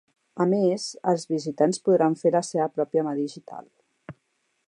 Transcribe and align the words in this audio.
A 0.43 0.45
més, 0.53 0.85
els 1.11 1.25
visitants 1.33 1.81
podran 1.89 2.17
fer 2.23 2.33
la 2.37 2.43
seva 2.49 2.67
pròpia 2.79 3.07
mà 3.09 3.15
digital. 3.23 3.71